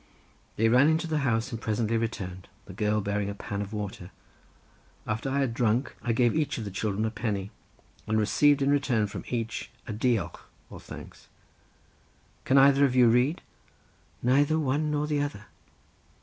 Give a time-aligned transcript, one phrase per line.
[0.55, 4.09] They ran into the house and presently returned, the girl bearing a pan of water.
[5.05, 7.51] After I had drunk I gave each of the children a penny,
[8.07, 10.39] and received in return from each a diolch
[10.71, 11.27] or thanks.
[12.45, 13.43] "Can either of you read?"
[14.23, 15.45] "Neither one nor the other."